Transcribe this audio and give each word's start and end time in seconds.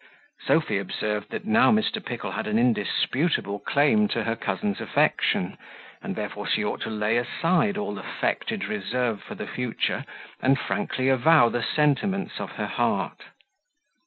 Sophy 0.47 0.79
observed 0.79 1.29
that 1.29 1.45
now 1.45 1.71
Mr. 1.71 2.03
Pickle 2.03 2.31
had 2.31 2.47
an 2.47 2.57
indisputable 2.57 3.59
claim 3.59 4.07
to 4.07 4.23
her 4.23 4.35
cousin's 4.35 4.81
affection; 4.81 5.59
and 6.01 6.15
therefore 6.15 6.47
she 6.47 6.65
ought 6.65 6.81
to 6.81 6.89
lay 6.89 7.17
aside 7.17 7.77
all 7.77 7.99
affected 7.99 8.63
reserve 8.65 9.21
for 9.21 9.35
the 9.35 9.45
future, 9.45 10.03
and 10.41 10.57
frankly 10.57 11.07
avow 11.07 11.49
the 11.49 11.61
sentiments 11.61 12.39
of 12.39 12.53
her 12.53 12.65
heart. 12.65 13.25